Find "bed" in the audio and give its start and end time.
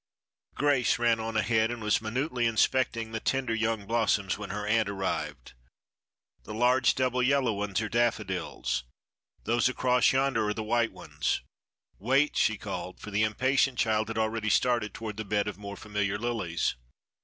15.23-15.47